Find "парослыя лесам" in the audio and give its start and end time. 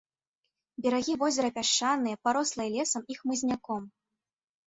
2.27-3.01